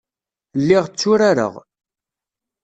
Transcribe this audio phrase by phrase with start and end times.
[0.61, 1.53] Lliɣ tturareɣ.